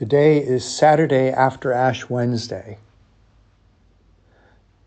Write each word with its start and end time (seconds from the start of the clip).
Today 0.00 0.38
is 0.38 0.64
Saturday 0.64 1.28
after 1.28 1.74
Ash 1.74 2.08
Wednesday. 2.08 2.78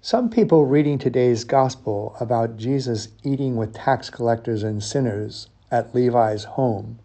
Some 0.01 0.27
people 0.27 0.65
reading 0.65 0.97
today's 0.97 1.43
gospel 1.43 2.15
about 2.19 2.57
Jesus 2.57 3.09
eating 3.23 3.55
with 3.55 3.75
tax 3.75 4.09
collectors 4.09 4.63
and 4.63 4.83
sinners 4.83 5.49
at 5.69 5.93
Levi's 5.93 6.45
home 6.45 6.97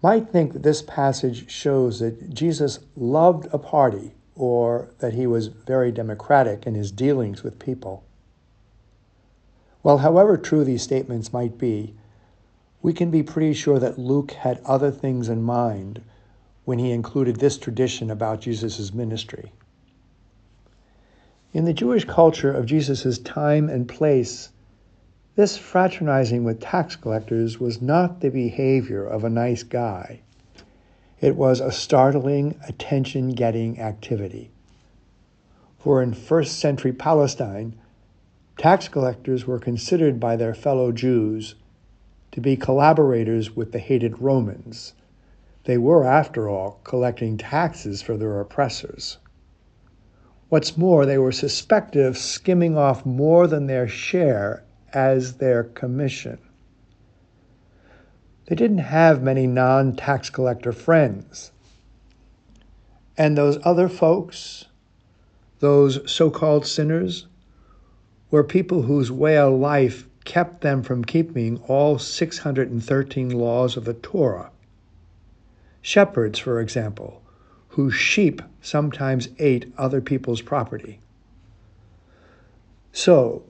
might 0.00 0.28
think 0.28 0.52
that 0.52 0.62
this 0.62 0.80
passage 0.80 1.50
shows 1.50 1.98
that 1.98 2.32
Jesus 2.32 2.78
loved 2.94 3.48
a 3.52 3.58
party 3.58 4.14
or 4.36 4.88
that 5.00 5.14
he 5.14 5.26
was 5.26 5.48
very 5.48 5.90
democratic 5.90 6.68
in 6.68 6.76
his 6.76 6.92
dealings 6.92 7.42
with 7.42 7.58
people. 7.58 8.04
Well, 9.82 9.98
however 9.98 10.36
true 10.36 10.62
these 10.62 10.84
statements 10.84 11.32
might 11.32 11.58
be, 11.58 11.96
we 12.80 12.92
can 12.92 13.10
be 13.10 13.24
pretty 13.24 13.54
sure 13.54 13.80
that 13.80 13.98
Luke 13.98 14.30
had 14.30 14.62
other 14.64 14.92
things 14.92 15.28
in 15.28 15.42
mind 15.42 16.00
when 16.66 16.80
he 16.80 16.90
included 16.90 17.36
this 17.36 17.56
tradition 17.56 18.10
about 18.10 18.40
Jesus' 18.40 18.92
ministry. 18.92 19.52
In 21.52 21.64
the 21.64 21.72
Jewish 21.72 22.04
culture 22.04 22.52
of 22.52 22.66
Jesus' 22.66 23.18
time 23.20 23.68
and 23.68 23.88
place, 23.88 24.50
this 25.36 25.56
fraternizing 25.56 26.42
with 26.42 26.60
tax 26.60 26.96
collectors 26.96 27.60
was 27.60 27.80
not 27.80 28.20
the 28.20 28.30
behavior 28.30 29.06
of 29.06 29.22
a 29.22 29.30
nice 29.30 29.62
guy. 29.62 30.20
It 31.20 31.36
was 31.36 31.60
a 31.60 31.70
startling, 31.70 32.58
attention 32.66 33.30
getting 33.30 33.80
activity. 33.80 34.50
For 35.78 36.02
in 36.02 36.14
first 36.14 36.58
century 36.58 36.92
Palestine, 36.92 37.76
tax 38.58 38.88
collectors 38.88 39.46
were 39.46 39.60
considered 39.60 40.18
by 40.18 40.34
their 40.34 40.52
fellow 40.52 40.90
Jews 40.90 41.54
to 42.32 42.40
be 42.40 42.56
collaborators 42.56 43.54
with 43.54 43.70
the 43.70 43.78
hated 43.78 44.20
Romans 44.20 44.94
they 45.66 45.76
were, 45.76 46.04
after 46.04 46.48
all, 46.48 46.78
collecting 46.84 47.36
taxes 47.36 48.00
for 48.00 48.16
their 48.16 48.40
oppressors. 48.40 49.18
What's 50.48 50.76
more, 50.76 51.04
they 51.04 51.18
were 51.18 51.32
suspected 51.32 52.06
of 52.06 52.16
skimming 52.16 52.78
off 52.78 53.04
more 53.04 53.48
than 53.48 53.66
their 53.66 53.88
share 53.88 54.62
as 54.92 55.34
their 55.34 55.64
commission. 55.64 56.38
They 58.46 58.54
didn't 58.54 58.78
have 58.78 59.24
many 59.24 59.48
non 59.48 59.96
tax 59.96 60.30
collector 60.30 60.70
friends. 60.70 61.50
And 63.18 63.36
those 63.36 63.58
other 63.64 63.88
folks, 63.88 64.66
those 65.58 66.08
so 66.08 66.30
called 66.30 66.64
sinners, 66.64 67.26
were 68.30 68.44
people 68.44 68.82
whose 68.82 69.10
way 69.10 69.36
of 69.36 69.54
life 69.54 70.06
kept 70.24 70.60
them 70.60 70.84
from 70.84 71.04
keeping 71.04 71.58
all 71.66 71.98
613 71.98 73.30
laws 73.30 73.76
of 73.76 73.84
the 73.84 73.94
Torah 73.94 74.52
Shepherds, 75.86 76.40
for 76.40 76.60
example, 76.60 77.22
whose 77.68 77.94
sheep 77.94 78.42
sometimes 78.60 79.28
ate 79.38 79.72
other 79.78 80.00
people's 80.00 80.42
property. 80.42 80.98
So, 82.90 83.44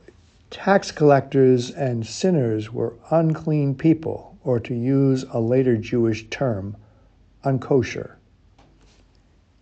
tax 0.51 0.92
collectors 0.92 1.70
and 1.70 2.07
sinners 2.07 2.70
were 2.70 2.92
unclean 3.11 3.75
people, 3.75 4.37
or 4.45 4.61
to 4.61 4.75
use 4.75 5.25
a 5.31 5.41
later 5.41 5.79
Jewish 5.79 6.29
term, 6.29 6.77
unkosher. 7.42 8.17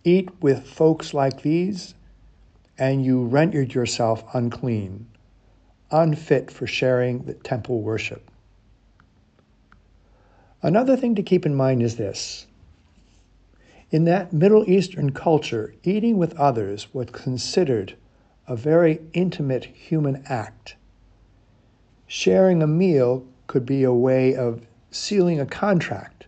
Eat 0.03 0.27
with 0.41 0.67
folks 0.67 1.13
like 1.13 1.43
these, 1.43 1.95
and 2.77 3.05
you 3.05 3.23
rendered 3.23 3.73
yourself 3.73 4.25
unclean, 4.33 5.07
unfit 5.91 6.51
for 6.51 6.67
sharing 6.67 7.23
the 7.23 7.35
temple 7.35 7.81
worship. 7.81 8.29
Another 10.61 10.97
thing 10.97 11.15
to 11.15 11.23
keep 11.23 11.45
in 11.45 11.55
mind 11.55 11.81
is 11.81 11.95
this 11.95 12.47
in 13.95 14.03
that 14.03 14.33
Middle 14.33 14.69
Eastern 14.69 15.13
culture, 15.13 15.73
eating 15.85 16.17
with 16.17 16.37
others 16.37 16.93
was 16.93 17.07
considered 17.13 17.95
a 18.45 18.53
very 18.53 18.99
intimate 19.13 19.63
human 19.63 20.21
act. 20.25 20.75
Sharing 22.05 22.61
a 22.61 22.67
meal 22.67 23.25
could 23.47 23.65
be 23.65 23.85
a 23.85 23.93
way 23.93 24.35
of 24.35 24.67
sealing 24.91 25.39
a 25.39 25.45
contract. 25.45 26.25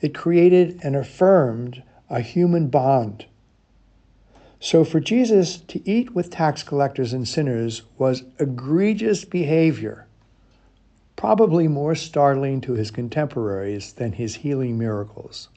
It 0.00 0.14
created 0.14 0.78
and 0.84 0.94
affirmed 0.94 1.82
a 2.08 2.20
human 2.20 2.68
bond. 2.68 3.26
So, 4.60 4.84
for 4.84 5.00
Jesus 5.00 5.56
to 5.56 5.82
eat 5.84 6.14
with 6.14 6.30
tax 6.30 6.62
collectors 6.62 7.12
and 7.12 7.26
sinners 7.26 7.82
was 7.98 8.22
egregious 8.38 9.24
behavior, 9.24 10.06
probably 11.16 11.66
more 11.66 11.96
startling 11.96 12.60
to 12.60 12.74
his 12.74 12.92
contemporaries 12.92 13.94
than 13.94 14.12
his 14.12 14.36
healing 14.36 14.78
miracles. 14.78 15.48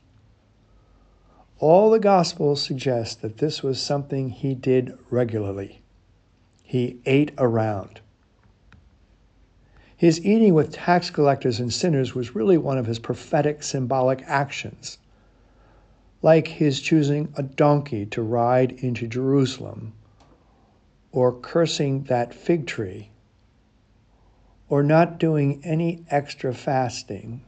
All 1.60 1.90
the 1.90 2.00
Gospels 2.00 2.62
suggest 2.62 3.22
that 3.22 3.40
this 3.40 3.62
was 3.62 3.82
something 3.82 4.30
he 4.30 4.56
did 4.56 4.98
regularly. 5.10 5.82
He 6.64 7.00
ate 7.06 7.32
around. 7.38 8.00
His 9.98 10.26
eating 10.26 10.54
with 10.54 10.72
tax 10.72 11.10
collectors 11.10 11.60
and 11.60 11.74
sinners 11.74 12.16
was 12.16 12.34
really 12.34 12.58
one 12.58 12.78
of 12.78 12.86
his 12.86 13.00
prophetic 13.00 13.62
symbolic 13.62 14.24
actions, 14.26 15.00
like 16.22 16.48
his 16.48 16.80
choosing 16.80 17.34
a 17.36 17.44
donkey 17.44 18.06
to 18.06 18.22
ride 18.22 18.72
into 18.72 19.06
Jerusalem, 19.06 19.92
or 21.12 21.34
cursing 21.34 22.04
that 22.04 22.34
fig 22.34 22.68
tree, 22.68 23.10
or 24.70 24.82
not 24.82 25.20
doing 25.20 25.60
any 25.66 26.06
extra 26.10 26.54
fasting 26.54 27.42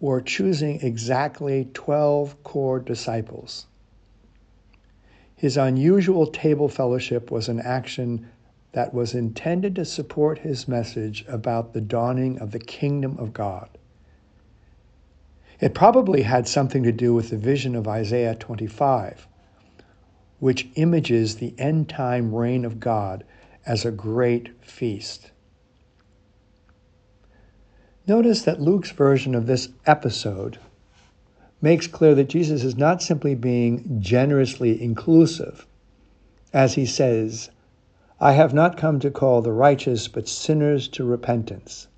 or 0.00 0.20
choosing 0.20 0.80
exactly 0.80 1.68
12 1.72 2.42
core 2.42 2.78
disciples. 2.78 3.66
His 5.34 5.56
unusual 5.56 6.26
table 6.26 6.68
fellowship 6.68 7.30
was 7.30 7.48
an 7.48 7.60
action 7.60 8.28
that 8.72 8.92
was 8.92 9.14
intended 9.14 9.74
to 9.76 9.84
support 9.84 10.38
his 10.38 10.68
message 10.68 11.24
about 11.28 11.72
the 11.72 11.80
dawning 11.80 12.38
of 12.38 12.50
the 12.50 12.58
kingdom 12.58 13.16
of 13.18 13.32
God. 13.32 13.68
It 15.60 15.74
probably 15.74 16.22
had 16.22 16.46
something 16.46 16.82
to 16.82 16.92
do 16.92 17.14
with 17.14 17.30
the 17.30 17.38
vision 17.38 17.74
of 17.74 17.88
Isaiah 17.88 18.34
25, 18.34 19.26
which 20.38 20.68
images 20.74 21.36
the 21.36 21.54
end 21.58 21.88
time 21.88 22.34
reign 22.34 22.66
of 22.66 22.78
God 22.78 23.24
as 23.64 23.84
a 23.84 23.90
great 23.90 24.62
feast. 24.62 25.30
Notice 28.08 28.42
that 28.42 28.60
Luke's 28.60 28.92
version 28.92 29.34
of 29.34 29.46
this 29.46 29.68
episode 29.84 30.60
makes 31.60 31.88
clear 31.88 32.14
that 32.14 32.28
Jesus 32.28 32.62
is 32.62 32.76
not 32.76 33.02
simply 33.02 33.34
being 33.34 34.00
generously 34.00 34.80
inclusive, 34.80 35.66
as 36.52 36.74
he 36.74 36.86
says, 36.86 37.50
I 38.20 38.32
have 38.32 38.54
not 38.54 38.76
come 38.76 39.00
to 39.00 39.10
call 39.10 39.42
the 39.42 39.50
righteous, 39.50 40.06
but 40.06 40.28
sinners 40.28 40.86
to 40.88 41.04
repentance. 41.04 41.88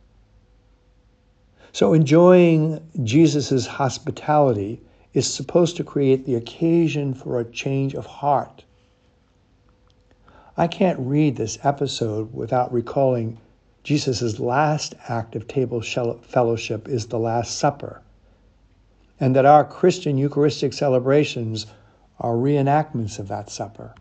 So, 1.73 1.93
enjoying 1.93 2.81
Jesus' 3.05 3.67
hospitality 3.67 4.81
is 5.13 5.33
supposed 5.33 5.77
to 5.77 5.85
create 5.85 6.25
the 6.25 6.37
occasion 6.37 7.13
for 7.13 7.39
a 7.39 7.45
change 7.45 7.95
of 7.95 8.07
heart. 8.07 8.65
I 10.57 10.69
can't 10.69 10.99
read 10.99 11.37
this 11.37 11.59
episode 11.63 12.33
without 12.33 12.73
recalling 12.73 13.37
Jesus' 13.89 14.39
last 14.39 14.95
act 15.09 15.35
of 15.35 15.49
table 15.49 15.81
fellowship 15.81 16.91
is 16.91 17.07
the 17.07 17.19
Last 17.19 17.57
Supper, 17.57 18.03
and 19.19 19.35
that 19.35 19.47
our 19.47 19.65
Christian 19.65 20.19
Eucharistic 20.19 20.75
celebrations 20.75 21.65
are 22.21 22.35
reenactments 22.35 23.19
of 23.19 23.29
that 23.29 23.49
supper. 23.49 23.95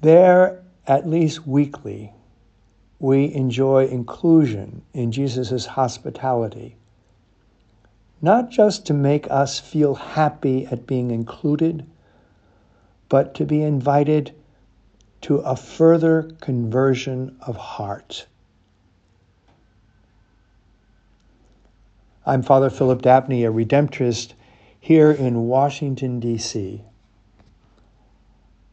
There, 0.00 0.60
at 0.88 1.08
least 1.08 1.46
weekly, 1.46 2.12
we 2.98 3.32
enjoy 3.32 3.86
inclusion 3.86 4.82
in 4.92 5.12
Jesus' 5.12 5.66
hospitality, 5.66 6.74
not 8.20 8.50
just 8.50 8.86
to 8.86 8.92
make 8.92 9.30
us 9.30 9.60
feel 9.60 9.94
happy 9.94 10.66
at 10.66 10.84
being 10.84 11.12
included, 11.12 11.86
but 13.08 13.36
to 13.36 13.44
be 13.44 13.62
invited 13.62 14.34
to 15.22 15.36
a 15.38 15.56
further 15.56 16.34
conversion 16.40 17.36
of 17.42 17.56
heart. 17.56 18.26
I'm 22.26 22.42
Father 22.42 22.70
Philip 22.70 23.02
Dabney, 23.02 23.44
a 23.44 23.50
Redemptorist 23.50 24.34
here 24.78 25.10
in 25.10 25.46
Washington, 25.46 26.20
D.C. 26.20 26.82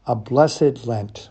A 0.06 0.14
blessed 0.14 0.86
Lent. 0.86 1.30